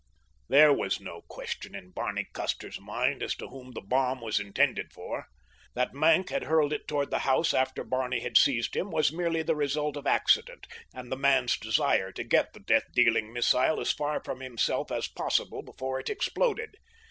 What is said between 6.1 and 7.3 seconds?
had hurled it toward the